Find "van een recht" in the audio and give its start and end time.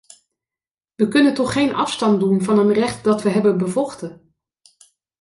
2.43-3.03